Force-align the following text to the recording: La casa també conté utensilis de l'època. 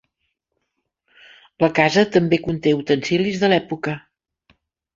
La 1.65 1.69
casa 1.81 2.05
també 2.17 2.41
conté 2.47 2.75
utensilis 2.81 3.39
de 3.45 3.53
l'època. 3.55 3.97